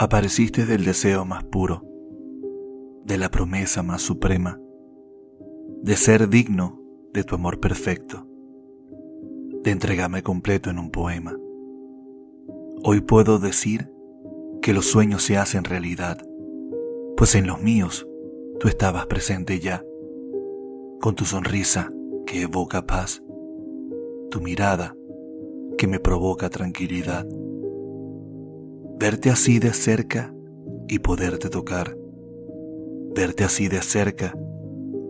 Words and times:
Apareciste 0.00 0.64
del 0.64 0.84
deseo 0.84 1.24
más 1.24 1.42
puro, 1.42 1.82
de 3.04 3.18
la 3.18 3.32
promesa 3.32 3.82
más 3.82 4.00
suprema, 4.00 4.60
de 5.82 5.96
ser 5.96 6.28
digno 6.28 6.80
de 7.12 7.24
tu 7.24 7.34
amor 7.34 7.58
perfecto, 7.58 8.24
de 9.64 9.72
entregarme 9.72 10.22
completo 10.22 10.70
en 10.70 10.78
un 10.78 10.92
poema. 10.92 11.36
Hoy 12.84 13.00
puedo 13.00 13.40
decir 13.40 13.92
que 14.62 14.72
los 14.72 14.86
sueños 14.86 15.24
se 15.24 15.36
hacen 15.36 15.64
realidad, 15.64 16.24
pues 17.16 17.34
en 17.34 17.48
los 17.48 17.60
míos 17.60 18.06
tú 18.60 18.68
estabas 18.68 19.06
presente 19.06 19.58
ya, 19.58 19.84
con 21.00 21.16
tu 21.16 21.24
sonrisa 21.24 21.90
que 22.24 22.42
evoca 22.42 22.86
paz, 22.86 23.20
tu 24.30 24.40
mirada 24.40 24.94
que 25.76 25.88
me 25.88 25.98
provoca 25.98 26.50
tranquilidad 26.50 27.26
Verte 29.00 29.30
así 29.30 29.60
de 29.60 29.72
cerca 29.74 30.34
y 30.88 30.98
poderte 30.98 31.48
tocar. 31.50 31.96
Verte 33.14 33.44
así 33.44 33.68
de 33.68 33.80
cerca 33.80 34.36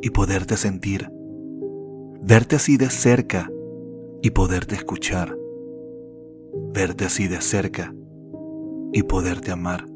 y 0.02 0.10
poderte 0.10 0.58
sentir. 0.58 1.10
Verte 2.20 2.56
así 2.56 2.76
de 2.76 2.90
cerca 2.90 3.50
y 4.20 4.28
poderte 4.32 4.74
escuchar. 4.74 5.34
Verte 6.74 7.06
así 7.06 7.28
de 7.28 7.40
cerca 7.40 7.94
y 8.92 9.04
poderte 9.04 9.52
amar. 9.52 9.86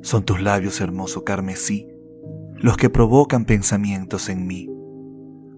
Son 0.00 0.24
tus 0.24 0.42
labios 0.42 0.80
hermoso 0.80 1.22
carmesí 1.22 1.86
los 2.56 2.76
que 2.76 2.90
provocan 2.90 3.44
pensamientos 3.44 4.28
en 4.28 4.48
mí, 4.48 4.68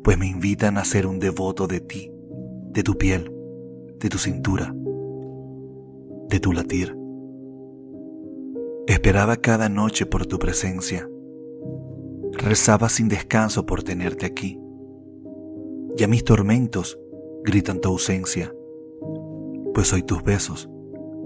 pues 0.04 0.18
me 0.18 0.26
invitan 0.26 0.76
a 0.76 0.84
ser 0.84 1.06
un 1.06 1.18
devoto 1.18 1.66
de 1.66 1.80
ti, 1.80 2.12
de 2.72 2.82
tu 2.82 2.98
piel, 2.98 3.32
de 3.98 4.10
tu 4.10 4.18
cintura 4.18 4.74
de 6.28 6.40
tu 6.40 6.52
latir. 6.52 6.96
Esperaba 8.86 9.36
cada 9.36 9.68
noche 9.68 10.06
por 10.06 10.26
tu 10.26 10.38
presencia. 10.38 11.08
Rezaba 12.32 12.88
sin 12.88 13.08
descanso 13.08 13.66
por 13.66 13.82
tenerte 13.82 14.26
aquí. 14.26 14.60
Ya 15.96 16.06
mis 16.06 16.24
tormentos 16.24 16.98
gritan 17.44 17.80
tu 17.80 17.88
ausencia, 17.88 18.54
pues 19.74 19.92
hoy 19.92 20.02
tus 20.02 20.22
besos 20.22 20.70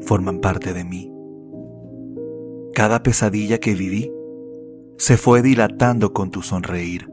forman 0.00 0.40
parte 0.40 0.72
de 0.72 0.84
mí. 0.84 1.12
Cada 2.74 3.02
pesadilla 3.02 3.58
que 3.58 3.74
viví 3.74 4.10
se 4.96 5.16
fue 5.16 5.42
dilatando 5.42 6.12
con 6.12 6.30
tu 6.30 6.42
sonreír. 6.42 7.10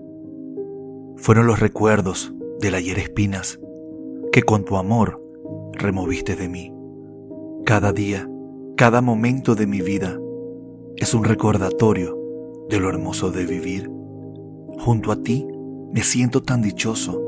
Fueron 1.18 1.48
los 1.48 1.60
recuerdos 1.60 2.34
del 2.60 2.76
ayer 2.76 2.98
espinas 3.00 3.60
que 4.32 4.44
con 4.44 4.64
tu 4.64 4.78
amor 4.78 5.22
removiste 5.74 6.36
de 6.36 6.48
mí. 6.48 6.79
Cada 7.70 7.94
día, 7.94 8.28
cada 8.78 9.00
momento 9.00 9.54
de 9.54 9.68
mi 9.68 9.80
vida 9.82 10.20
es 10.98 11.14
un 11.14 11.24
recordatorio 11.24 12.18
de 12.68 12.80
lo 12.80 12.90
hermoso 12.90 13.30
de 13.30 13.46
vivir. 13.46 13.92
Junto 14.80 15.12
a 15.12 15.22
ti 15.22 15.46
me 15.94 16.02
siento 16.02 16.42
tan 16.42 16.64
dichoso, 16.64 17.22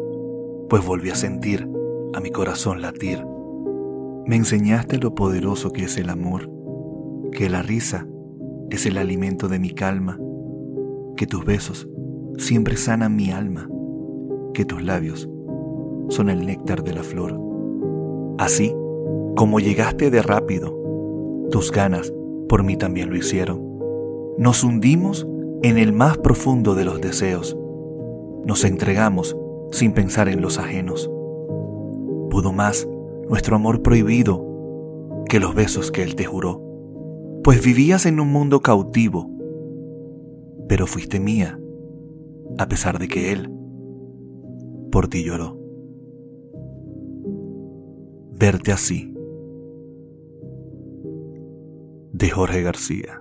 pues 0.67 0.83
volví 0.83 1.11
a 1.11 1.15
sentir 1.15 1.69
a 2.15 2.19
mi 2.19 2.31
corazón 2.31 2.81
latir. 2.81 3.23
Me 4.25 4.35
enseñaste 4.35 4.97
lo 4.97 5.13
poderoso 5.13 5.69
que 5.69 5.83
es 5.83 5.95
el 5.97 6.09
amor, 6.09 6.49
que 7.31 7.47
la 7.47 7.61
risa 7.61 8.07
es 8.71 8.87
el 8.87 8.97
alimento 8.97 9.47
de 9.47 9.59
mi 9.59 9.69
calma, 9.69 10.17
que 11.17 11.27
tus 11.27 11.45
besos 11.45 11.87
siempre 12.39 12.77
sanan 12.77 13.15
mi 13.15 13.29
alma, 13.29 13.69
que 14.55 14.65
tus 14.65 14.81
labios 14.81 15.29
son 16.09 16.31
el 16.31 16.47
néctar 16.47 16.83
de 16.83 16.93
la 16.95 17.03
flor. 17.03 17.39
Así, 18.39 18.73
como 19.35 19.59
llegaste 19.59 20.11
de 20.11 20.21
rápido, 20.21 20.75
tus 21.51 21.71
ganas 21.71 22.13
por 22.49 22.63
mí 22.63 22.75
también 22.75 23.09
lo 23.09 23.15
hicieron. 23.15 23.61
Nos 24.37 24.63
hundimos 24.63 25.27
en 25.61 25.77
el 25.77 25.93
más 25.93 26.17
profundo 26.17 26.75
de 26.75 26.85
los 26.85 26.99
deseos. 26.99 27.57
Nos 28.45 28.65
entregamos 28.65 29.37
sin 29.71 29.93
pensar 29.93 30.27
en 30.27 30.41
los 30.41 30.57
ajenos. 30.57 31.09
Pudo 32.29 32.51
más 32.51 32.87
nuestro 33.29 33.55
amor 33.55 33.81
prohibido 33.81 34.45
que 35.29 35.39
los 35.39 35.55
besos 35.55 35.91
que 35.91 36.03
él 36.03 36.15
te 36.15 36.25
juró, 36.25 36.61
pues 37.43 37.63
vivías 37.63 38.05
en 38.05 38.19
un 38.19 38.29
mundo 38.29 38.59
cautivo, 38.59 39.29
pero 40.67 40.87
fuiste 40.87 41.19
mía, 41.19 41.59
a 42.57 42.67
pesar 42.67 42.99
de 42.99 43.07
que 43.07 43.31
él 43.31 43.49
por 44.91 45.07
ti 45.07 45.23
lloró. 45.23 45.57
Verte 48.37 48.71
así 48.73 49.13
de 52.21 52.29
Jorge 52.29 52.61
García. 52.61 53.19